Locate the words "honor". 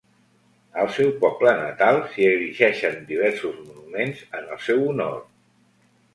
4.89-5.17